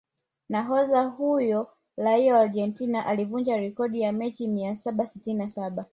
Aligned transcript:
Nahodha 0.49 1.03
huyo 1.03 1.67
raia 1.97 2.33
wa 2.35 2.41
Argentina 2.41 3.05
alivunja 3.05 3.57
rekodi 3.57 4.01
ya 4.01 4.11
mechi 4.11 4.47
mia 4.47 4.75
saba 4.75 5.05
sitini 5.05 5.39
na 5.39 5.49
saba 5.49 5.85